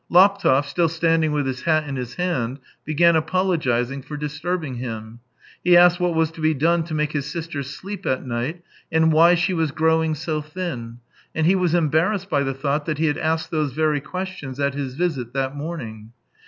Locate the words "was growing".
9.53-10.15